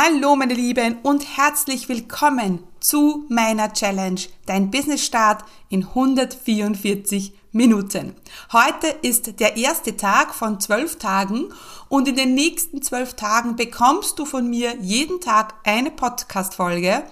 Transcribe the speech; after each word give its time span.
Hallo 0.00 0.36
meine 0.36 0.54
Lieben 0.54 0.98
und 1.02 1.36
herzlich 1.36 1.88
willkommen 1.88 2.60
zu 2.78 3.24
meiner 3.28 3.72
Challenge, 3.72 4.20
dein 4.46 4.70
Business 4.70 5.04
Start 5.04 5.42
in 5.70 5.88
144 5.88 7.32
Minuten. 7.50 8.14
Heute 8.52 8.86
ist 9.02 9.40
der 9.40 9.56
erste 9.56 9.96
Tag 9.96 10.36
von 10.36 10.60
zwölf 10.60 10.98
Tagen 10.98 11.48
und 11.88 12.06
in 12.06 12.14
den 12.14 12.34
nächsten 12.34 12.80
zwölf 12.80 13.14
Tagen 13.14 13.56
bekommst 13.56 14.20
du 14.20 14.24
von 14.24 14.48
mir 14.48 14.76
jeden 14.80 15.20
Tag 15.20 15.54
eine 15.64 15.90
Podcast-Folge, 15.90 17.02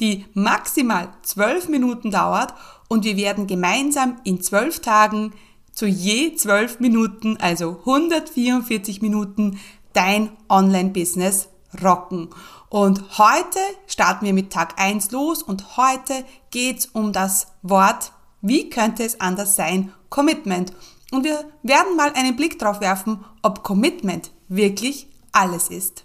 die 0.00 0.26
maximal 0.34 1.14
zwölf 1.22 1.70
Minuten 1.70 2.10
dauert 2.10 2.52
und 2.88 3.04
wir 3.04 3.16
werden 3.16 3.46
gemeinsam 3.46 4.20
in 4.24 4.42
zwölf 4.42 4.80
Tagen 4.80 5.32
zu 5.72 5.86
je 5.86 6.34
zwölf 6.34 6.78
Minuten, 6.78 7.38
also 7.38 7.78
144 7.86 9.00
Minuten, 9.00 9.58
dein 9.94 10.28
Online-Business 10.50 11.48
rocken. 11.82 12.30
Und 12.68 13.18
heute 13.18 13.58
starten 13.86 14.26
wir 14.26 14.32
mit 14.32 14.52
Tag 14.52 14.80
1 14.80 15.10
los 15.10 15.42
und 15.42 15.76
heute 15.76 16.24
geht's 16.50 16.86
um 16.86 17.12
das 17.12 17.48
Wort, 17.62 18.12
wie 18.40 18.68
könnte 18.70 19.04
es 19.04 19.20
anders 19.20 19.56
sein, 19.56 19.92
Commitment. 20.10 20.72
Und 21.12 21.24
wir 21.24 21.44
werden 21.62 21.96
mal 21.96 22.12
einen 22.14 22.36
Blick 22.36 22.58
drauf 22.58 22.80
werfen, 22.80 23.24
ob 23.42 23.62
Commitment 23.62 24.30
wirklich 24.48 25.08
alles 25.32 25.68
ist. 25.68 26.04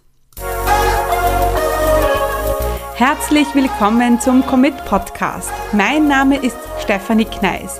Herzlich 2.95 3.47
willkommen 3.55 4.20
zum 4.20 4.45
Commit 4.45 4.75
Podcast. 4.86 5.52
Mein 5.72 6.08
Name 6.08 6.38
ist 6.38 6.58
Stefanie 6.81 7.25
Kneis. 7.25 7.80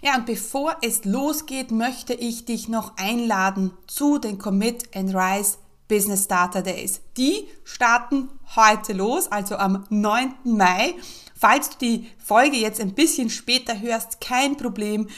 Ja, 0.00 0.16
und 0.16 0.26
bevor 0.26 0.76
es 0.82 1.04
losgeht, 1.04 1.72
möchte 1.72 2.14
ich 2.14 2.44
dich 2.44 2.68
noch 2.68 2.96
einladen 2.96 3.72
zu 3.88 4.18
den 4.18 4.38
Commit 4.38 4.94
and 4.94 5.12
Rise 5.14 5.58
Business 5.88 6.24
Starter 6.24 6.62
Days. 6.62 7.00
Die 7.16 7.48
starten 7.64 8.28
heute 8.54 8.92
los, 8.92 9.32
also 9.32 9.56
am 9.56 9.84
9. 9.88 10.34
Mai. 10.44 10.94
Falls 11.34 11.70
du 11.70 11.78
die 11.80 12.06
Folge 12.18 12.58
jetzt 12.58 12.80
ein 12.80 12.94
bisschen 12.94 13.28
später 13.28 13.80
hörst, 13.80 14.20
kein 14.20 14.56
Problem, 14.56 15.08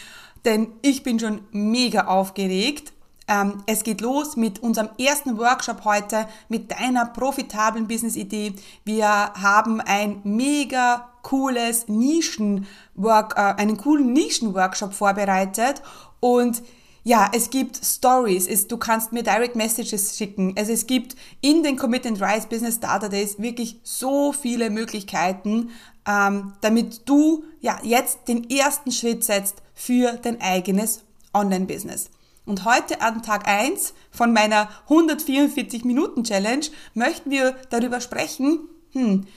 denn 0.46 0.68
ich 0.80 1.02
bin 1.02 1.20
schon 1.20 1.42
mega 1.50 2.06
aufgeregt. 2.06 2.94
Ähm, 3.30 3.62
es 3.66 3.84
geht 3.84 4.00
los 4.00 4.36
mit 4.36 4.58
unserem 4.58 4.88
ersten 4.98 5.38
Workshop 5.38 5.84
heute, 5.84 6.26
mit 6.48 6.72
deiner 6.72 7.06
profitablen 7.06 7.86
Business-Idee. 7.86 8.54
Wir 8.84 9.06
haben 9.06 9.80
ein 9.80 10.20
mega 10.24 11.08
cooles 11.22 11.86
Nischen-Work, 11.86 13.34
äh, 13.36 13.40
einen 13.62 13.76
coolen 13.76 14.12
Nischen-Workshop 14.12 14.92
vorbereitet 14.92 15.80
und 16.18 16.62
ja, 17.02 17.30
es 17.34 17.48
gibt 17.48 17.80
Stories, 17.82 18.46
es, 18.46 18.66
du 18.66 18.76
kannst 18.76 19.12
mir 19.12 19.22
Direct 19.22 19.56
Messages 19.56 20.18
schicken. 20.18 20.54
Also 20.58 20.72
es 20.72 20.86
gibt 20.86 21.16
in 21.40 21.62
den 21.62 21.76
Commit 21.76 22.06
and 22.06 22.20
Rise 22.20 22.46
Business 22.48 22.74
Starter 22.74 23.08
Days 23.08 23.38
wirklich 23.38 23.80
so 23.84 24.32
viele 24.32 24.68
Möglichkeiten, 24.68 25.70
ähm, 26.06 26.52
damit 26.60 27.08
du 27.08 27.44
ja 27.60 27.78
jetzt 27.82 28.28
den 28.28 28.50
ersten 28.50 28.90
Schritt 28.92 29.24
setzt 29.24 29.62
für 29.72 30.18
dein 30.20 30.40
eigenes 30.42 31.04
Online-Business. 31.32 32.10
Und 32.50 32.64
heute 32.64 33.00
an 33.00 33.22
Tag 33.22 33.46
1 33.46 33.94
von 34.10 34.32
meiner 34.32 34.68
144 34.88 35.84
Minuten 35.84 36.24
Challenge 36.24 36.66
möchten 36.94 37.30
wir 37.30 37.54
darüber 37.70 38.00
sprechen, 38.00 38.68
hm, 38.90 39.28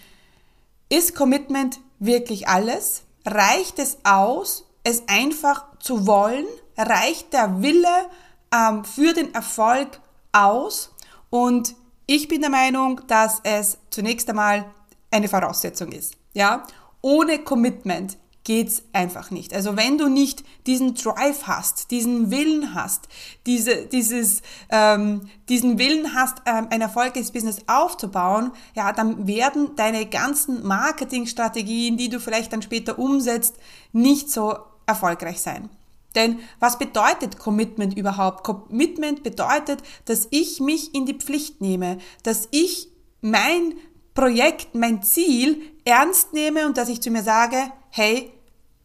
ist 0.90 1.14
Commitment 1.14 1.80
wirklich 2.00 2.48
alles? 2.48 3.04
Reicht 3.24 3.78
es 3.78 4.00
aus, 4.04 4.68
es 4.84 5.04
einfach 5.06 5.78
zu 5.78 6.08
wollen? 6.08 6.48
Reicht 6.76 7.34
der 7.34 7.62
Wille 7.62 8.10
ähm, 8.52 8.84
für 8.84 9.14
den 9.14 9.32
Erfolg 9.36 10.00
aus? 10.32 10.92
Und 11.30 11.76
ich 12.08 12.28
bin 12.28 12.42
der 12.42 12.50
Meinung, 12.50 13.02
dass 13.06 13.42
es 13.44 13.78
zunächst 13.92 14.28
einmal 14.28 14.66
eine 15.12 15.28
Voraussetzung 15.28 15.92
ist. 15.92 16.16
Ja, 16.34 16.64
ohne 17.02 17.38
Commitment 17.44 18.18
geht's 18.44 18.84
einfach 18.92 19.32
nicht. 19.32 19.54
Also 19.54 19.78
wenn 19.78 19.98
du 19.98 20.10
nicht 20.10 20.44
diesen 20.68 20.96
Drive 20.96 21.44
hast, 21.44 21.92
diesen 21.92 22.30
Willen 22.32 22.74
hast, 22.74 23.08
diese, 23.46 23.86
dieses, 23.86 24.42
ähm, 24.70 25.30
diesen 25.50 25.78
Willen 25.80 26.14
hast, 26.14 26.42
ähm, 26.46 26.68
ein 26.70 26.82
erfolgreiches 26.82 27.32
Business 27.32 27.60
aufzubauen, 27.68 28.52
ja, 28.76 28.92
dann 28.92 29.28
werden 29.28 29.76
deine 29.76 30.06
ganzen 30.06 30.66
Marketingstrategien, 30.66 31.98
die 31.98 32.10
du 32.10 32.20
vielleicht 32.20 32.52
dann 32.54 32.62
später 32.62 33.00
umsetzt, 33.00 33.56
nicht 33.94 34.30
so 34.30 34.58
erfolgreich 34.86 35.42
sein. 35.42 35.70
Denn 36.16 36.40
was 36.60 36.78
bedeutet 36.78 37.40
Commitment 37.40 37.98
überhaupt? 37.98 38.44
Commitment 38.44 39.24
bedeutet, 39.24 39.82
dass 40.06 40.28
ich 40.30 40.60
mich 40.60 40.94
in 40.94 41.06
die 41.06 41.16
Pflicht 41.16 41.62
nehme, 41.62 41.98
dass 42.24 42.48
ich 42.52 42.90
mein 43.22 43.74
Projekt, 44.14 44.76
mein 44.76 45.02
Ziel 45.02 45.62
ernst 45.86 46.34
nehme 46.34 46.68
und 46.68 46.78
dass 46.78 46.90
ich 46.90 47.02
zu 47.02 47.10
mir 47.10 47.24
sage, 47.24 47.58
hey, 47.96 48.34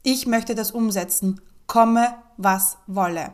ich 0.02 0.26
möchte 0.26 0.54
das 0.54 0.70
umsetzen, 0.70 1.40
komme 1.66 2.14
was 2.36 2.76
wolle. 2.86 3.32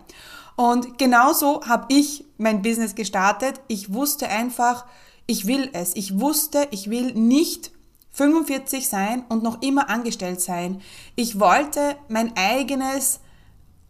Und 0.55 0.99
genauso 0.99 1.67
habe 1.67 1.87
ich 1.89 2.25
mein 2.39 2.63
Business 2.63 2.95
gestartet. 2.95 3.61
Ich 3.67 3.93
wusste 3.93 4.29
einfach, 4.29 4.87
ich 5.27 5.49
will 5.49 5.69
es. 5.73 5.97
Ich 5.97 6.21
wusste, 6.21 6.69
ich 6.71 6.91
will 6.91 7.13
nicht 7.15 7.73
45 8.13 8.89
sein 8.89 9.25
und 9.29 9.43
noch 9.43 9.63
immer 9.63 9.91
angestellt 9.91 10.41
sein. 10.41 10.81
Ich 11.17 11.41
wollte 11.41 11.97
mein 12.07 12.37
eigenes 12.37 13.19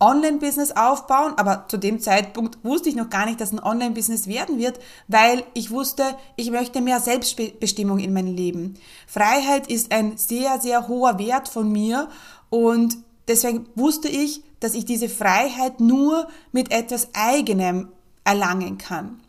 Online-Business 0.04 0.72
aufbauen, 0.72 1.32
aber 1.36 1.64
zu 1.68 1.78
dem 1.78 1.98
Zeitpunkt 1.98 2.58
wusste 2.62 2.90
ich 2.90 2.94
noch 2.94 3.08
gar 3.08 3.24
nicht, 3.24 3.40
dass 3.40 3.52
ein 3.52 3.62
Online-Business 3.62 4.26
werden 4.26 4.58
wird, 4.58 4.78
weil 5.08 5.42
ich 5.54 5.70
wusste, 5.70 6.04
ich 6.36 6.50
möchte 6.50 6.82
mehr 6.82 7.00
Selbstbestimmung 7.00 7.98
in 7.98 8.12
meinem 8.12 8.34
Leben. 8.34 8.74
Freiheit 9.06 9.66
ist 9.68 9.92
ein 9.92 10.18
sehr, 10.18 10.60
sehr 10.60 10.88
hoher 10.88 11.18
Wert 11.18 11.48
von 11.48 11.72
mir 11.72 12.08
und 12.50 12.98
deswegen 13.28 13.66
wusste 13.74 14.08
ich, 14.08 14.42
dass 14.60 14.74
ich 14.74 14.84
diese 14.84 15.08
Freiheit 15.08 15.80
nur 15.80 16.28
mit 16.52 16.70
etwas 16.70 17.08
Eigenem 17.14 17.88
erlangen 18.24 18.76
kann. 18.76 19.20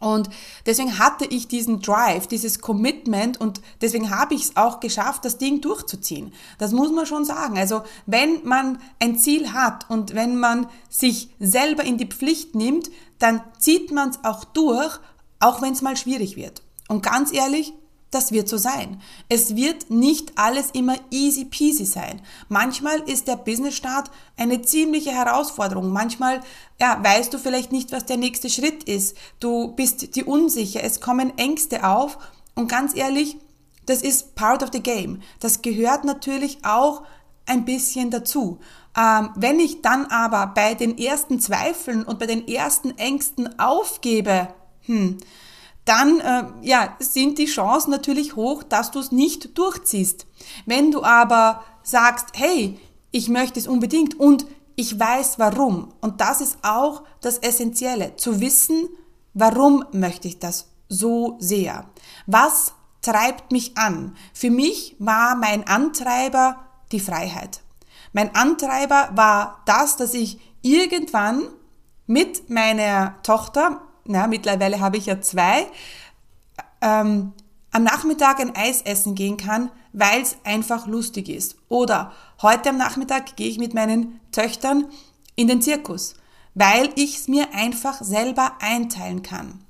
Und 0.00 0.30
deswegen 0.64 0.98
hatte 0.98 1.24
ich 1.24 1.48
diesen 1.48 1.80
Drive, 1.80 2.28
dieses 2.28 2.60
Commitment 2.60 3.40
und 3.40 3.60
deswegen 3.80 4.10
habe 4.10 4.34
ich 4.34 4.42
es 4.42 4.56
auch 4.56 4.80
geschafft, 4.80 5.24
das 5.24 5.38
Ding 5.38 5.60
durchzuziehen. 5.60 6.32
Das 6.58 6.72
muss 6.72 6.92
man 6.92 7.06
schon 7.06 7.24
sagen. 7.24 7.58
Also 7.58 7.82
wenn 8.06 8.44
man 8.44 8.78
ein 9.00 9.18
Ziel 9.18 9.52
hat 9.52 9.90
und 9.90 10.14
wenn 10.14 10.38
man 10.38 10.68
sich 10.88 11.30
selber 11.40 11.84
in 11.84 11.98
die 11.98 12.06
Pflicht 12.06 12.54
nimmt, 12.54 12.90
dann 13.18 13.42
zieht 13.58 13.90
man 13.90 14.10
es 14.10 14.24
auch 14.24 14.44
durch, 14.44 14.98
auch 15.40 15.62
wenn 15.62 15.72
es 15.72 15.82
mal 15.82 15.96
schwierig 15.96 16.36
wird. 16.36 16.62
Und 16.88 17.02
ganz 17.02 17.32
ehrlich, 17.32 17.72
das 18.10 18.32
wird 18.32 18.48
so 18.48 18.56
sein. 18.56 19.00
Es 19.28 19.54
wird 19.54 19.90
nicht 19.90 20.32
alles 20.36 20.70
immer 20.70 20.96
easy 21.10 21.44
peasy 21.44 21.84
sein. 21.84 22.22
Manchmal 22.48 23.00
ist 23.00 23.28
der 23.28 23.36
Business-Start 23.36 24.10
eine 24.36 24.62
ziemliche 24.62 25.10
Herausforderung. 25.10 25.90
Manchmal 25.92 26.40
ja, 26.80 26.98
weißt 27.02 27.34
du 27.34 27.38
vielleicht 27.38 27.72
nicht, 27.72 27.92
was 27.92 28.06
der 28.06 28.16
nächste 28.16 28.48
Schritt 28.48 28.84
ist. 28.84 29.16
Du 29.40 29.68
bist 29.74 30.14
dir 30.14 30.26
unsicher. 30.26 30.82
Es 30.82 31.00
kommen 31.00 31.36
Ängste 31.36 31.84
auf. 31.84 32.18
Und 32.54 32.68
ganz 32.68 32.96
ehrlich, 32.96 33.36
das 33.86 34.02
ist 34.02 34.34
part 34.34 34.62
of 34.62 34.70
the 34.72 34.82
game. 34.82 35.22
Das 35.40 35.62
gehört 35.62 36.04
natürlich 36.04 36.64
auch 36.64 37.02
ein 37.46 37.64
bisschen 37.64 38.10
dazu. 38.10 38.58
Ähm, 38.96 39.30
wenn 39.36 39.60
ich 39.60 39.82
dann 39.82 40.06
aber 40.06 40.48
bei 40.48 40.74
den 40.74 40.98
ersten 40.98 41.40
Zweifeln 41.40 42.04
und 42.04 42.18
bei 42.18 42.26
den 42.26 42.46
ersten 42.46 42.96
Ängsten 42.98 43.58
aufgebe, 43.58 44.48
hm, 44.82 45.18
dann 45.88 46.20
äh, 46.20 46.44
ja, 46.62 46.96
sind 46.98 47.38
die 47.38 47.46
Chancen 47.46 47.90
natürlich 47.90 48.36
hoch, 48.36 48.62
dass 48.62 48.90
du 48.90 48.98
es 48.98 49.12
nicht 49.12 49.56
durchziehst. 49.56 50.26
Wenn 50.66 50.90
du 50.90 51.02
aber 51.02 51.64
sagst, 51.82 52.26
hey, 52.34 52.78
ich 53.10 53.28
möchte 53.28 53.58
es 53.58 53.66
unbedingt 53.66 54.18
und 54.20 54.46
ich 54.76 54.98
weiß 54.98 55.38
warum. 55.38 55.92
Und 56.00 56.20
das 56.20 56.40
ist 56.40 56.58
auch 56.62 57.02
das 57.20 57.38
Essentielle, 57.38 58.16
zu 58.16 58.40
wissen, 58.40 58.88
warum 59.34 59.84
möchte 59.92 60.28
ich 60.28 60.38
das 60.38 60.68
so 60.88 61.36
sehr. 61.40 61.86
Was 62.26 62.74
treibt 63.02 63.50
mich 63.50 63.76
an? 63.76 64.16
Für 64.34 64.50
mich 64.50 64.94
war 64.98 65.36
mein 65.36 65.66
Antreiber 65.66 66.58
die 66.92 67.00
Freiheit. 67.00 67.60
Mein 68.12 68.34
Antreiber 68.34 69.10
war 69.14 69.62
das, 69.66 69.96
dass 69.96 70.14
ich 70.14 70.38
irgendwann 70.62 71.42
mit 72.06 72.48
meiner 72.50 73.20
Tochter, 73.22 73.82
na, 74.08 74.26
mittlerweile 74.26 74.80
habe 74.80 74.96
ich 74.96 75.06
ja 75.06 75.20
zwei, 75.20 75.66
ähm, 76.80 77.32
am 77.70 77.82
Nachmittag 77.84 78.40
ein 78.40 78.56
Eis 78.56 78.82
essen 78.82 79.14
gehen 79.14 79.36
kann, 79.36 79.70
weil 79.92 80.22
es 80.22 80.36
einfach 80.44 80.86
lustig 80.86 81.28
ist. 81.28 81.56
Oder 81.68 82.12
heute 82.42 82.70
am 82.70 82.78
Nachmittag 82.78 83.36
gehe 83.36 83.48
ich 83.48 83.58
mit 83.58 83.74
meinen 83.74 84.20
Töchtern 84.32 84.86
in 85.36 85.48
den 85.48 85.62
Zirkus, 85.62 86.14
weil 86.54 86.90
ich 86.96 87.16
es 87.16 87.28
mir 87.28 87.54
einfach 87.54 88.02
selber 88.02 88.52
einteilen 88.60 89.22
kann. 89.22 89.60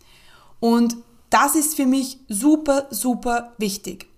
Und 0.60 0.96
das 1.30 1.54
ist 1.54 1.74
für 1.74 1.86
mich 1.86 2.18
super, 2.28 2.86
super 2.90 3.52
wichtig. 3.58 4.08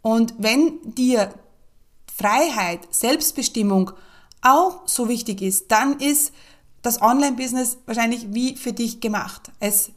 Und 0.00 0.34
wenn 0.38 0.80
dir 0.82 1.32
Freiheit, 2.12 2.88
Selbstbestimmung 2.90 3.92
auch 4.40 4.80
so 4.86 5.08
wichtig 5.08 5.40
ist, 5.40 5.70
dann 5.70 6.00
ist 6.00 6.32
das 6.82 7.00
Online-Business 7.00 7.78
wahrscheinlich 7.86 8.34
wie 8.34 8.56
für 8.56 8.72
dich 8.72 9.00
gemacht. 9.00 9.50
Es 9.60 9.92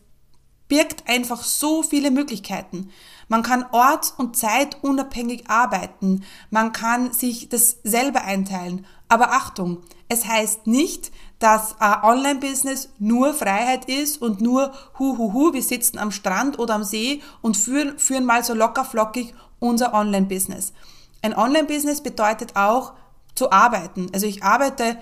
birgt 0.68 1.08
einfach 1.08 1.44
so 1.44 1.84
viele 1.84 2.12
Möglichkeiten. 2.12 2.90
Man 3.28 3.44
kann 3.44 3.66
orts- 3.72 4.14
und 4.18 4.38
zeitunabhängig 4.38 5.50
arbeiten. 5.50 6.24
Man 6.50 6.72
kann 6.72 7.12
sich 7.12 7.50
das 7.50 7.78
selber 7.84 8.24
einteilen. 8.24 8.86
Aber 9.08 9.32
Achtung, 9.32 9.82
es 10.10 10.26
heißt 10.26 10.68
nicht, 10.68 11.12
dass 11.40 11.76
Online-Business 11.80 12.90
nur 12.98 13.34
Freiheit 13.34 13.86
ist 13.86 14.22
und 14.22 14.42
nur 14.42 14.74
hu 14.98 15.18
hu 15.18 15.34
hu, 15.34 15.54
wir 15.54 15.62
sitzen 15.62 16.00
am 16.00 16.12
Strand 16.12 16.58
oder 16.58 16.76
am 16.76 16.84
See 16.84 17.22
und 17.42 17.58
führen, 17.58 18.00
führen 18.00 18.26
mal 18.26 18.44
so 18.44 18.54
locker 18.54 18.86
flockig 18.86 19.34
unser 19.60 19.94
Online-Business. 19.94 20.74
Ein 21.22 21.36
Online-Business 21.36 22.02
bedeutet 22.02 22.56
auch 22.56 22.94
zu 23.36 23.52
arbeiten. 23.52 24.10
Also 24.14 24.26
ich 24.28 24.44
arbeite, 24.44 24.98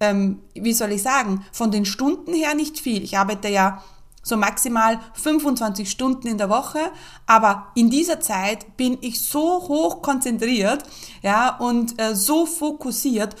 ähm, 0.00 0.40
wie 0.54 0.72
soll 0.72 0.92
ich 0.92 1.02
sagen, 1.02 1.44
von 1.52 1.70
den 1.70 1.84
Stunden 1.84 2.34
her 2.34 2.54
nicht 2.54 2.80
viel. 2.80 3.02
Ich 3.02 3.16
arbeite 3.16 3.48
ja 3.48 3.82
so 4.22 4.36
maximal 4.36 5.00
25 5.14 5.90
Stunden 5.90 6.26
in 6.26 6.38
der 6.38 6.50
Woche, 6.50 6.78
aber 7.26 7.68
in 7.74 7.90
dieser 7.90 8.20
Zeit 8.20 8.76
bin 8.76 8.98
ich 9.00 9.20
so 9.20 9.68
hoch 9.68 10.02
konzentriert, 10.02 10.84
ja, 11.22 11.56
und 11.56 12.00
äh, 12.00 12.14
so 12.14 12.46
fokussiert, 12.46 13.36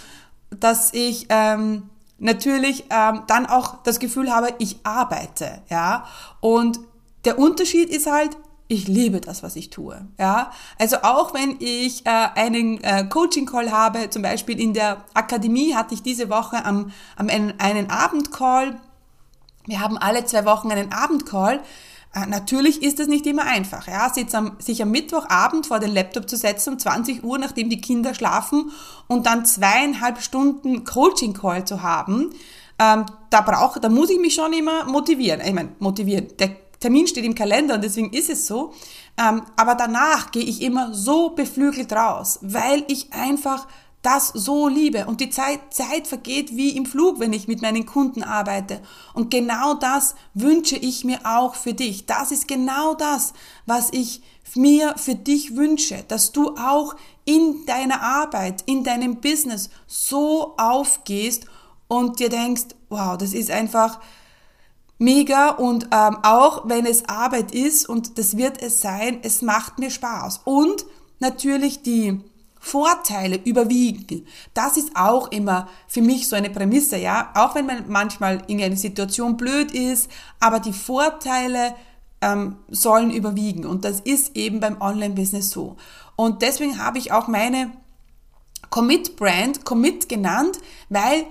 dass 0.50 0.92
ich 0.94 1.26
ähm, 1.28 1.90
natürlich 2.18 2.84
ähm, 2.90 3.22
dann 3.26 3.46
auch 3.46 3.82
das 3.82 3.98
Gefühl 3.98 4.32
habe, 4.32 4.54
ich 4.58 4.78
arbeite, 4.84 5.62
ja. 5.68 6.06
Und 6.40 6.80
der 7.24 7.38
Unterschied 7.38 7.90
ist 7.90 8.06
halt, 8.06 8.36
ich 8.70 8.86
liebe 8.86 9.20
das, 9.20 9.42
was 9.42 9.56
ich 9.56 9.70
tue. 9.70 10.06
Ja, 10.16 10.52
also 10.78 10.98
auch 11.02 11.34
wenn 11.34 11.56
ich 11.58 12.06
äh, 12.06 12.10
einen 12.10 12.82
äh, 12.84 13.04
Coaching-Call 13.04 13.72
habe, 13.72 14.10
zum 14.10 14.22
Beispiel 14.22 14.60
in 14.60 14.74
der 14.74 15.04
Akademie 15.12 15.74
hatte 15.74 15.92
ich 15.92 16.04
diese 16.04 16.30
Woche 16.30 16.64
am, 16.64 16.92
am 17.16 17.28
einen, 17.28 17.58
einen 17.58 17.90
Abend-Call. 17.90 18.80
Wir 19.66 19.80
haben 19.80 19.98
alle 19.98 20.24
zwei 20.24 20.44
Wochen 20.44 20.70
einen 20.70 20.92
Abend-Call. 20.92 21.60
Äh, 22.14 22.26
natürlich 22.26 22.80
ist 22.80 23.00
das 23.00 23.08
nicht 23.08 23.26
immer 23.26 23.42
einfach, 23.42 23.88
ja, 23.88 24.08
sich 24.08 24.32
am, 24.36 24.52
sich 24.60 24.80
am 24.80 24.92
Mittwochabend 24.92 25.66
vor 25.66 25.80
den 25.80 25.92
Laptop 25.92 26.30
zu 26.30 26.36
setzen 26.36 26.74
um 26.74 26.78
20 26.78 27.24
Uhr, 27.24 27.38
nachdem 27.38 27.70
die 27.70 27.80
Kinder 27.80 28.14
schlafen 28.14 28.70
und 29.08 29.26
dann 29.26 29.44
zweieinhalb 29.44 30.22
Stunden 30.22 30.84
Coaching-Call 30.84 31.64
zu 31.64 31.82
haben. 31.82 32.30
Ähm, 32.78 33.04
da 33.30 33.40
brauche, 33.40 33.80
da 33.80 33.88
muss 33.88 34.10
ich 34.10 34.20
mich 34.20 34.34
schon 34.34 34.52
immer 34.52 34.84
motivieren. 34.84 35.40
Ich 35.40 35.52
meine, 35.52 35.70
motivieren. 35.80 36.28
Der 36.38 36.50
Termin 36.80 37.06
steht 37.06 37.24
im 37.24 37.34
Kalender 37.34 37.74
und 37.74 37.84
deswegen 37.84 38.12
ist 38.12 38.30
es 38.30 38.46
so. 38.46 38.72
Ähm, 39.18 39.42
aber 39.56 39.74
danach 39.74 40.30
gehe 40.32 40.42
ich 40.42 40.62
immer 40.62 40.94
so 40.94 41.30
beflügelt 41.30 41.92
raus, 41.92 42.38
weil 42.42 42.84
ich 42.88 43.12
einfach 43.12 43.66
das 44.02 44.28
so 44.28 44.66
liebe. 44.66 45.04
Und 45.06 45.20
die 45.20 45.28
Zeit, 45.28 45.74
Zeit 45.74 46.06
vergeht 46.06 46.56
wie 46.56 46.70
im 46.70 46.86
Flug, 46.86 47.20
wenn 47.20 47.34
ich 47.34 47.48
mit 47.48 47.60
meinen 47.60 47.84
Kunden 47.84 48.22
arbeite. 48.22 48.80
Und 49.12 49.30
genau 49.30 49.74
das 49.74 50.14
wünsche 50.32 50.76
ich 50.76 51.04
mir 51.04 51.20
auch 51.24 51.54
für 51.54 51.74
dich. 51.74 52.06
Das 52.06 52.32
ist 52.32 52.48
genau 52.48 52.94
das, 52.94 53.34
was 53.66 53.92
ich 53.92 54.22
mir 54.54 54.94
für 54.96 55.14
dich 55.14 55.54
wünsche, 55.54 56.02
dass 56.08 56.32
du 56.32 56.56
auch 56.56 56.96
in 57.24 57.66
deiner 57.66 58.02
Arbeit, 58.02 58.62
in 58.66 58.82
deinem 58.84 59.16
Business 59.16 59.70
so 59.86 60.54
aufgehst 60.56 61.44
und 61.88 62.20
dir 62.20 62.30
denkst, 62.30 62.74
wow, 62.88 63.16
das 63.16 63.32
ist 63.32 63.50
einfach, 63.50 64.00
mega 65.00 65.50
und 65.50 65.88
ähm, 65.90 66.18
auch 66.22 66.68
wenn 66.68 66.86
es 66.86 67.08
Arbeit 67.08 67.52
ist 67.52 67.88
und 67.88 68.18
das 68.18 68.36
wird 68.36 68.62
es 68.62 68.80
sein, 68.80 69.18
es 69.22 69.42
macht 69.42 69.78
mir 69.78 69.90
Spaß. 69.90 70.42
Und 70.44 70.84
natürlich 71.18 71.82
die 71.82 72.20
Vorteile 72.60 73.40
überwiegen. 73.42 74.26
Das 74.52 74.76
ist 74.76 74.90
auch 74.94 75.32
immer 75.32 75.68
für 75.88 76.02
mich 76.02 76.28
so 76.28 76.36
eine 76.36 76.50
Prämisse, 76.50 76.98
ja. 76.98 77.32
Auch 77.34 77.54
wenn 77.54 77.64
man 77.64 77.84
manchmal 77.88 78.42
in 78.48 78.62
einer 78.62 78.76
Situation 78.76 79.38
blöd 79.38 79.72
ist, 79.72 80.10
aber 80.38 80.60
die 80.60 80.74
Vorteile 80.74 81.74
ähm, 82.20 82.56
sollen 82.68 83.10
überwiegen. 83.10 83.64
Und 83.64 83.86
das 83.86 84.00
ist 84.00 84.36
eben 84.36 84.60
beim 84.60 84.80
Online-Business 84.82 85.50
so. 85.50 85.76
Und 86.16 86.42
deswegen 86.42 86.78
habe 86.84 86.98
ich 86.98 87.12
auch 87.12 87.28
meine 87.28 87.72
Commit-Brand 88.68 89.64
Commit 89.64 90.10
genannt, 90.10 90.58
weil 90.90 91.24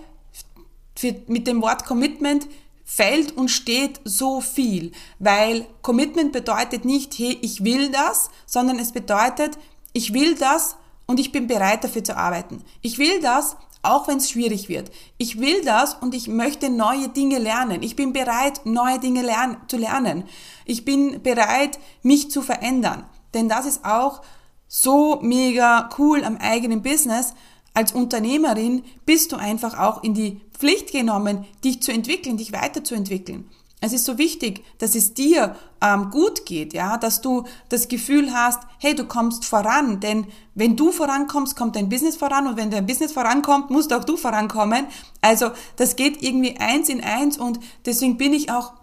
für, 0.95 1.15
mit 1.27 1.45
dem 1.45 1.61
Wort 1.61 1.85
Commitment 1.85 2.47
fällt 2.89 3.37
und 3.37 3.49
steht 3.49 4.01
so 4.03 4.41
viel, 4.41 4.93
weil 5.19 5.67
Commitment 5.83 6.31
bedeutet 6.31 6.85
nicht, 6.85 7.13
hey, 7.19 7.37
ich 7.43 7.63
will 7.63 7.91
das, 7.91 8.31
sondern 8.47 8.79
es 8.79 8.91
bedeutet, 8.91 9.59
ich 9.93 10.11
will 10.15 10.33
das 10.33 10.75
und 11.05 11.19
ich 11.19 11.31
bin 11.31 11.45
bereit 11.45 11.83
dafür 11.83 12.03
zu 12.03 12.17
arbeiten. 12.17 12.63
Ich 12.81 12.97
will 12.97 13.21
das, 13.21 13.57
auch 13.83 14.07
wenn 14.07 14.17
es 14.17 14.31
schwierig 14.31 14.69
wird. 14.69 14.89
Ich 15.19 15.39
will 15.39 15.63
das 15.63 15.93
und 15.93 16.15
ich 16.15 16.27
möchte 16.27 16.71
neue 16.71 17.09
Dinge 17.09 17.37
lernen. 17.37 17.83
Ich 17.83 17.95
bin 17.95 18.11
bereit, 18.11 18.61
neue 18.65 18.97
Dinge 18.97 19.21
lern 19.21 19.57
zu 19.67 19.77
lernen. 19.77 20.23
Ich 20.65 20.83
bin 20.83 21.21
bereit, 21.21 21.77
mich 22.01 22.31
zu 22.31 22.41
verändern. 22.41 23.05
Denn 23.35 23.49
das 23.49 23.67
ist 23.67 23.85
auch 23.85 24.23
so 24.67 25.19
mega 25.21 25.89
cool 25.99 26.23
am 26.23 26.37
eigenen 26.37 26.81
Business. 26.81 27.35
Als 27.73 27.93
Unternehmerin 27.93 28.83
bist 29.05 29.31
du 29.31 29.35
einfach 29.37 29.77
auch 29.77 30.03
in 30.03 30.13
die 30.13 30.41
Pflicht 30.57 30.91
genommen, 30.91 31.45
dich 31.63 31.81
zu 31.81 31.91
entwickeln, 31.91 32.37
dich 32.37 32.51
weiterzuentwickeln. 32.51 33.49
Es 33.81 33.93
ist 33.93 34.03
so 34.03 34.17
wichtig, 34.17 34.65
dass 34.77 34.93
es 34.93 35.13
dir 35.13 35.55
ähm, 35.81 36.09
gut 36.09 36.45
geht, 36.45 36.73
ja, 36.73 36.97
dass 36.97 37.21
du 37.21 37.45
das 37.69 37.87
Gefühl 37.87 38.33
hast, 38.33 38.59
hey, 38.77 38.93
du 38.93 39.05
kommst 39.05 39.45
voran, 39.45 40.01
denn 40.01 40.27
wenn 40.53 40.75
du 40.75 40.91
vorankommst, 40.91 41.55
kommt 41.55 41.77
dein 41.77 41.87
Business 41.87 42.17
voran 42.17 42.47
und 42.47 42.57
wenn 42.57 42.71
dein 42.71 42.85
Business 42.85 43.13
vorankommt, 43.13 43.69
musst 43.69 43.93
auch 43.93 44.03
du 44.03 44.17
vorankommen. 44.17 44.87
Also 45.21 45.51
das 45.77 45.95
geht 45.95 46.21
irgendwie 46.21 46.57
eins 46.57 46.89
in 46.89 47.01
eins 47.01 47.37
und 47.37 47.59
deswegen 47.85 48.17
bin 48.17 48.33
ich 48.33 48.51
auch 48.51 48.73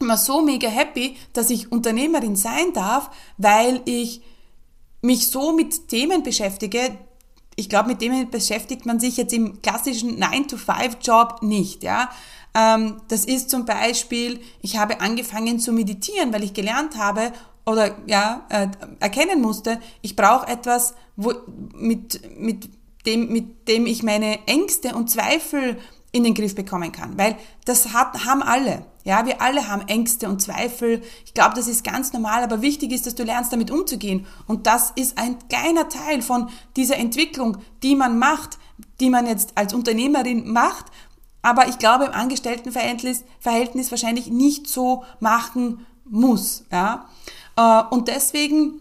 immer 0.00 0.18
so 0.18 0.42
mega 0.42 0.68
happy, 0.68 1.16
dass 1.32 1.48
ich 1.48 1.72
Unternehmerin 1.72 2.36
sein 2.36 2.74
darf, 2.74 3.10
weil 3.38 3.80
ich 3.86 4.20
mich 5.00 5.30
so 5.30 5.52
mit 5.52 5.88
Themen 5.88 6.22
beschäftige, 6.22 6.98
ich 7.56 7.68
glaube, 7.68 7.88
mit 7.88 8.00
dem 8.00 8.30
beschäftigt 8.30 8.86
man 8.86 9.00
sich 9.00 9.16
jetzt 9.16 9.32
im 9.32 9.62
klassischen 9.62 10.22
9-to-5-Job 10.22 11.42
nicht, 11.42 11.82
ja. 11.82 12.10
Ähm, 12.54 13.00
das 13.08 13.24
ist 13.24 13.50
zum 13.50 13.64
Beispiel, 13.64 14.40
ich 14.62 14.76
habe 14.76 15.00
angefangen 15.00 15.58
zu 15.58 15.72
meditieren, 15.72 16.32
weil 16.32 16.44
ich 16.44 16.54
gelernt 16.54 16.96
habe 16.96 17.32
oder 17.66 17.96
ja, 18.06 18.46
äh, 18.48 18.68
erkennen 19.00 19.40
musste, 19.40 19.80
ich 20.02 20.16
brauche 20.16 20.46
etwas, 20.46 20.94
wo, 21.16 21.32
mit, 21.74 22.20
mit, 22.38 22.68
dem, 23.06 23.32
mit 23.32 23.68
dem 23.68 23.86
ich 23.86 24.02
meine 24.02 24.46
Ängste 24.46 24.94
und 24.94 25.10
Zweifel 25.10 25.78
in 26.14 26.22
den 26.22 26.34
Griff 26.34 26.54
bekommen 26.54 26.92
kann. 26.92 27.18
Weil 27.18 27.36
das 27.64 27.92
hat, 27.92 28.24
haben 28.24 28.42
alle. 28.42 28.86
Ja, 29.02 29.26
wir 29.26 29.42
alle 29.42 29.68
haben 29.68 29.86
Ängste 29.88 30.28
und 30.28 30.40
Zweifel. 30.40 31.02
Ich 31.26 31.34
glaube, 31.34 31.54
das 31.56 31.66
ist 31.66 31.82
ganz 31.82 32.12
normal, 32.12 32.44
aber 32.44 32.62
wichtig 32.62 32.92
ist, 32.92 33.06
dass 33.06 33.16
du 33.16 33.24
lernst, 33.24 33.52
damit 33.52 33.70
umzugehen. 33.70 34.26
Und 34.46 34.68
das 34.68 34.92
ist 34.94 35.18
ein 35.18 35.36
kleiner 35.48 35.88
Teil 35.88 36.22
von 36.22 36.48
dieser 36.76 36.96
Entwicklung, 36.96 37.58
die 37.82 37.96
man 37.96 38.18
macht, 38.18 38.58
die 39.00 39.10
man 39.10 39.26
jetzt 39.26 39.52
als 39.56 39.74
Unternehmerin 39.74 40.50
macht, 40.50 40.86
aber 41.42 41.68
ich 41.68 41.78
glaube, 41.78 42.06
im 42.06 42.12
Angestelltenverhältnis 42.12 43.24
Verhältnis 43.38 43.90
wahrscheinlich 43.90 44.28
nicht 44.28 44.66
so 44.66 45.04
machen 45.20 45.84
muss. 46.04 46.64
Ja? 46.72 47.08
Äh, 47.56 47.82
und 47.94 48.08
deswegen 48.08 48.80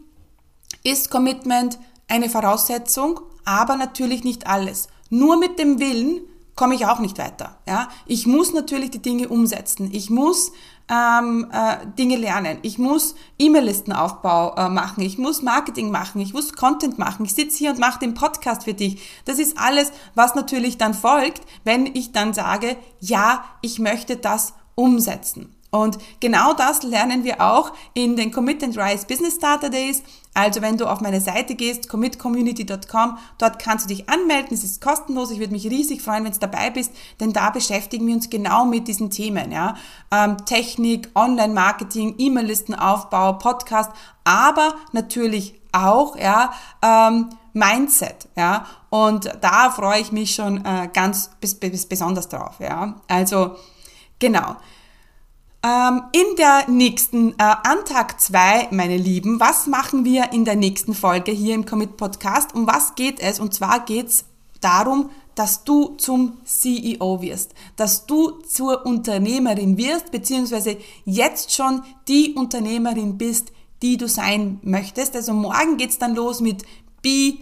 ist 0.84 1.10
Commitment 1.10 1.78
eine 2.08 2.30
Voraussetzung, 2.30 3.20
aber 3.44 3.76
natürlich 3.76 4.24
nicht 4.24 4.48
alles. 4.48 4.88
Nur 5.10 5.38
mit 5.38 5.60
dem 5.60 5.80
Willen 5.80 6.22
komme 6.56 6.76
ich 6.76 6.86
auch 6.86 7.00
nicht 7.00 7.18
weiter. 7.18 7.58
Ja? 7.68 7.90
Ich 8.06 8.28
muss 8.28 8.54
natürlich 8.54 8.92
die 8.92 9.02
Dinge 9.02 9.28
umsetzen. 9.30 9.90
Ich 9.92 10.10
muss 10.10 10.52
ähm, 10.90 11.50
äh, 11.52 11.78
Dinge 11.98 12.18
lernen. 12.18 12.60
Ich 12.62 12.78
muss 12.78 13.16
E-Mail-Listenaufbau 13.40 14.56
äh, 14.56 14.70
machen. 14.70 15.02
Ich 15.02 15.18
muss 15.18 15.42
Marketing 15.42 15.92
machen. 15.92 16.22
Ich 16.22 16.34
muss 16.34 16.54
Content 16.54 17.00
machen. 17.00 17.26
Ich 17.26 17.34
sitze 17.34 17.58
hier 17.58 17.72
und 17.72 17.80
mache 17.80 18.00
den 18.00 18.14
Podcast 18.14 18.64
für 18.64 18.74
dich. 18.74 19.02
Das 19.26 19.40
ist 19.40 19.58
alles, 19.58 19.92
was 20.16 20.36
natürlich 20.36 20.78
dann 20.78 20.94
folgt, 20.94 21.42
wenn 21.64 21.86
ich 21.86 22.12
dann 22.12 22.34
sage, 22.34 22.78
ja, 23.00 23.46
ich 23.62 23.80
möchte 23.80 24.18
das 24.18 24.54
umsetzen. 24.76 25.56
Und 25.74 25.98
genau 26.20 26.54
das 26.54 26.84
lernen 26.84 27.24
wir 27.24 27.42
auch 27.42 27.74
in 27.96 28.16
den 28.16 28.32
Commit 28.32 28.64
and 28.64 28.78
Rise 28.78 29.08
Business 29.08 29.38
Starter 29.38 29.72
Days. 29.72 30.04
Also 30.36 30.62
wenn 30.62 30.78
du 30.78 30.86
auf 30.86 31.02
meine 31.02 31.20
Seite 31.20 31.56
gehst, 31.56 31.90
commitcommunity.com, 31.90 33.18
dort 33.40 33.58
kannst 33.58 33.86
du 33.86 33.96
dich 33.96 34.08
anmelden, 34.08 34.50
es 34.52 34.64
ist 34.64 34.82
kostenlos, 34.82 35.32
ich 35.32 35.40
würde 35.40 35.52
mich 35.52 35.66
riesig 35.66 36.04
freuen, 36.04 36.26
wenn 36.26 36.32
du 36.32 36.38
dabei 36.38 36.70
bist, 36.70 36.92
denn 37.20 37.34
da 37.34 37.50
beschäftigen 37.50 38.06
wir 38.06 38.14
uns 38.14 38.30
genau 38.30 38.66
mit 38.66 38.88
diesen 38.88 39.10
Themen. 39.10 39.52
Ja? 39.52 39.76
Ähm, 40.12 40.38
Technik, 40.46 41.10
Online-Marketing, 41.16 42.16
E-Mail-Listenaufbau, 42.20 43.34
Podcast, 43.34 43.90
aber 44.24 44.76
natürlich 44.92 45.60
auch 45.72 46.16
ja, 46.18 46.54
ähm, 46.84 47.30
Mindset. 47.54 48.28
Ja? 48.38 48.68
Und 48.92 49.32
da 49.42 49.72
freue 49.72 50.02
ich 50.02 50.12
mich 50.12 50.36
schon 50.36 50.64
äh, 50.64 50.88
ganz 50.94 51.32
bis, 51.42 51.56
bis 51.56 51.88
besonders 51.88 52.30
drauf. 52.30 52.58
Ja? 52.60 53.02
Also 53.08 53.56
genau. 54.20 54.56
Ähm, 55.66 56.04
in 56.12 56.36
der 56.38 56.70
nächsten, 56.70 57.32
äh, 57.32 57.36
an 57.40 57.86
Tag 57.86 58.20
zwei, 58.20 58.68
meine 58.72 58.98
Lieben, 58.98 59.40
was 59.40 59.66
machen 59.66 60.04
wir 60.04 60.34
in 60.34 60.44
der 60.44 60.58
nächsten 60.58 60.94
Folge 60.94 61.32
hier 61.32 61.56
im 61.56 61.66
Commit 61.66 61.96
Podcast? 61.96 62.54
Um 62.54 62.68
was 62.68 62.96
geht 62.96 63.22
es? 63.22 63.40
Und 63.40 63.54
zwar 63.54 63.86
geht 63.86 64.08
es 64.08 64.26
darum, 64.60 65.10
dass 65.36 65.64
du 65.64 65.96
zum 65.96 66.38
CEO 66.44 67.22
wirst, 67.22 67.54
dass 67.78 68.06
du 68.06 68.42
zur 68.42 68.86
Unternehmerin 68.86 69.78
wirst, 69.78 70.12
beziehungsweise 70.12 70.76
jetzt 71.06 71.54
schon 71.54 71.82
die 72.10 72.34
Unternehmerin 72.34 73.18
bist, 73.18 73.54
die 73.82 73.96
du 73.96 74.10
sein 74.10 74.60
möchtest. 74.64 75.16
Also 75.16 75.34
morgen 75.34 75.78
geht's 75.78 75.98
dann 75.98 76.14
los 76.14 76.42
mit 76.42 76.64
Be 77.02 77.36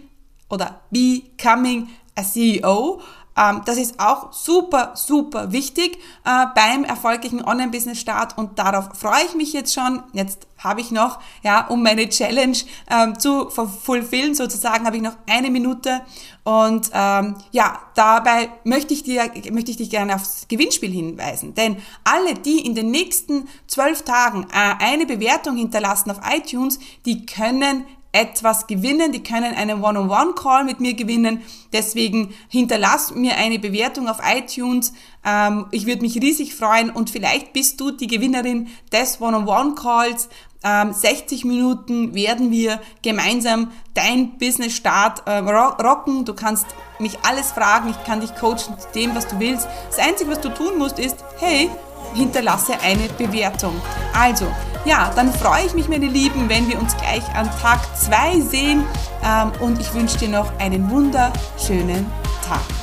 oder 0.48 0.80
Becoming 0.92 1.88
a 2.14 2.22
CEO. 2.22 3.00
Ähm, 3.36 3.62
das 3.64 3.78
ist 3.78 3.98
auch 3.98 4.32
super, 4.32 4.92
super 4.94 5.52
wichtig 5.52 5.98
äh, 6.24 6.46
beim 6.54 6.84
erfolgreichen 6.84 7.44
Online-Business-Start 7.44 8.36
und 8.36 8.58
darauf 8.58 8.90
freue 8.94 9.24
ich 9.26 9.34
mich 9.34 9.52
jetzt 9.52 9.74
schon. 9.74 10.02
Jetzt 10.12 10.46
habe 10.58 10.80
ich 10.80 10.90
noch, 10.90 11.18
ja, 11.42 11.66
um 11.66 11.82
meine 11.82 12.08
Challenge 12.08 12.56
ähm, 12.90 13.18
zu 13.18 13.50
fulfillen, 13.50 14.34
sozusagen, 14.34 14.86
habe 14.86 14.96
ich 14.96 15.02
noch 15.02 15.16
eine 15.28 15.50
Minute 15.50 16.02
und 16.44 16.90
ähm, 16.92 17.36
ja, 17.50 17.80
dabei 17.94 18.50
möchte 18.64 18.94
ich, 18.94 19.02
dir, 19.02 19.30
möchte 19.50 19.70
ich 19.70 19.76
dich 19.76 19.90
gerne 19.90 20.14
aufs 20.14 20.46
Gewinnspiel 20.48 20.90
hinweisen, 20.90 21.54
denn 21.54 21.76
alle, 22.04 22.34
die 22.34 22.64
in 22.64 22.74
den 22.74 22.90
nächsten 22.90 23.48
zwölf 23.66 24.02
Tagen 24.02 24.46
äh, 24.52 24.84
eine 24.84 25.06
Bewertung 25.06 25.56
hinterlassen 25.56 26.10
auf 26.10 26.20
iTunes, 26.30 26.78
die 27.06 27.26
können 27.26 27.86
etwas 28.12 28.66
gewinnen, 28.66 29.10
die 29.10 29.22
können 29.22 29.54
einen 29.54 29.82
One-on-One-Call 29.82 30.64
mit 30.64 30.80
mir 30.80 30.94
gewinnen. 30.94 31.42
Deswegen 31.72 32.34
hinterlass 32.48 33.14
mir 33.14 33.36
eine 33.36 33.58
Bewertung 33.58 34.08
auf 34.08 34.18
iTunes. 34.22 34.92
Ähm, 35.24 35.66
ich 35.70 35.86
würde 35.86 36.02
mich 36.02 36.16
riesig 36.16 36.54
freuen 36.54 36.90
und 36.90 37.08
vielleicht 37.08 37.54
bist 37.54 37.80
du 37.80 37.90
die 37.90 38.06
Gewinnerin 38.06 38.68
des 38.92 39.20
One-on-One-Calls. 39.20 40.28
Ähm, 40.64 40.92
60 40.92 41.44
Minuten 41.44 42.14
werden 42.14 42.50
wir 42.50 42.80
gemeinsam 43.02 43.72
dein 43.94 44.38
Business-Start 44.38 45.26
äh, 45.26 45.38
rocken. 45.38 46.24
Du 46.24 46.34
kannst 46.34 46.66
mich 46.98 47.18
alles 47.22 47.50
fragen, 47.50 47.90
ich 47.90 48.04
kann 48.04 48.20
dich 48.20 48.34
coachen 48.36 48.78
zu 48.78 48.88
dem, 48.94 49.14
was 49.14 49.26
du 49.26 49.40
willst. 49.40 49.66
Das 49.88 49.98
Einzige, 49.98 50.30
was 50.30 50.40
du 50.40 50.50
tun 50.50 50.78
musst, 50.78 50.98
ist, 50.98 51.24
hey, 51.40 51.68
hinterlasse 52.14 52.74
eine 52.80 53.08
Bewertung. 53.18 53.74
Also, 54.14 54.46
ja, 54.84 55.10
dann 55.14 55.32
freue 55.32 55.66
ich 55.66 55.74
mich, 55.74 55.88
meine 55.88 56.06
Lieben, 56.06 56.48
wenn 56.48 56.68
wir 56.68 56.78
uns 56.80 56.96
gleich 56.96 57.22
an 57.34 57.48
Tag 57.60 57.80
2 57.96 58.40
sehen 58.40 58.84
ähm, 59.24 59.52
und 59.60 59.80
ich 59.80 59.92
wünsche 59.94 60.18
dir 60.18 60.28
noch 60.28 60.58
einen 60.58 60.90
wunderschönen 60.90 62.06
Tag. 62.46 62.81